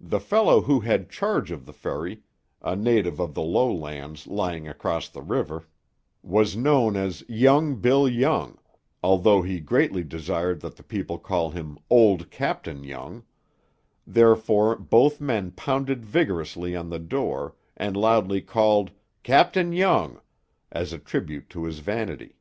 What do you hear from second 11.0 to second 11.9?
call him